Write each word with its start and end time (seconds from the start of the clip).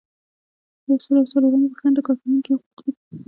یو 0.87 0.97
سل 1.03 1.13
او 1.19 1.25
څلورمه 1.31 1.67
پوښتنه 1.71 1.91
د 1.95 1.99
کارکوونکي 2.07 2.51
حقوق 2.53 2.97
دي. 3.11 3.17